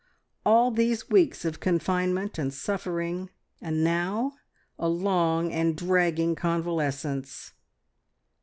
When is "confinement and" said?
1.59-2.51